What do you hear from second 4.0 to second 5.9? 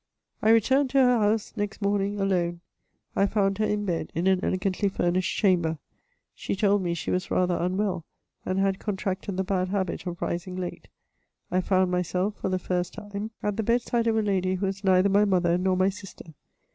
in an elegantly furnished chamber.